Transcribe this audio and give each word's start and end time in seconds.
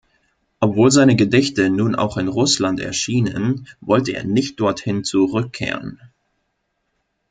Obwohl 0.59 0.89
seine 0.89 1.15
Gedichte 1.15 1.69
nun 1.69 1.93
auch 1.93 2.17
in 2.17 2.27
Russland 2.27 2.79
erschienen, 2.79 3.67
wollte 3.81 4.13
er 4.13 4.23
nicht 4.23 4.59
dorthin 4.59 5.03
zurückkehren. 5.03 5.99